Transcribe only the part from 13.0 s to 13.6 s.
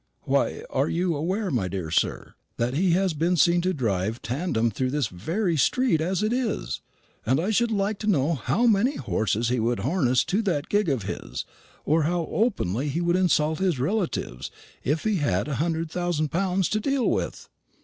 insult